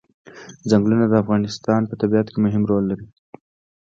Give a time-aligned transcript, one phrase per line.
[0.69, 3.05] ځنګلونه د افغانستان په طبیعت کې مهم رول لري.